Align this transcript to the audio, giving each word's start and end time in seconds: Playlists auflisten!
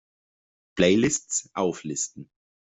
Playlists 0.73 1.51
auflisten! 1.53 2.31